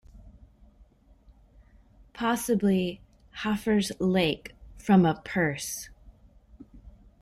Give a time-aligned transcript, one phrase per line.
[2.13, 3.01] Possibly
[3.43, 5.91] 'Hafr's lake', from a pers.